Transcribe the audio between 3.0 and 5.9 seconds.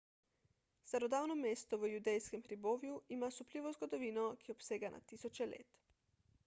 ima osupljivo zgodovino ki obsega na tisoče let